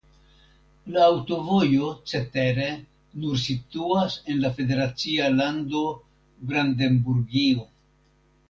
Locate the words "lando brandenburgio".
5.37-7.71